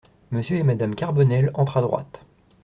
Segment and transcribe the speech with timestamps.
[0.31, 2.25] Monsieur et madame Carbonel entrent à droite.